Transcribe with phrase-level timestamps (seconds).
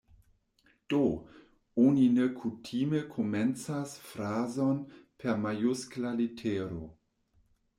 [0.93, 1.01] Do,
[1.83, 4.81] oni ne kutime komencas frazon
[5.21, 6.83] per majuskla litero.